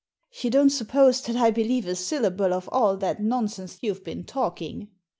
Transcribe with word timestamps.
'* 0.21 0.41
You 0.41 0.49
don't 0.49 0.71
suppose 0.71 1.21
that 1.21 1.35
I 1.35 1.51
believe 1.51 1.85
a 1.85 1.93
syllable 1.93 2.55
of 2.55 2.67
all 2.71 2.97
that 2.97 3.21
nonsense 3.21 3.77
you've 3.83 4.03
been 4.03 4.23
talking? 4.23 4.87